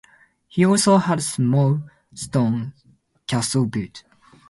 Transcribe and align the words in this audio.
He 0.47 0.65
also 0.65 0.97
had 0.97 1.19
a 1.19 1.21
small 1.21 1.83
stone 2.15 2.73
castle 3.27 3.67
built. 3.67 4.03